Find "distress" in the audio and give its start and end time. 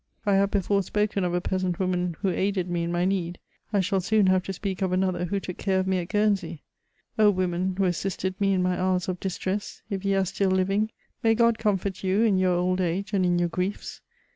9.19-9.83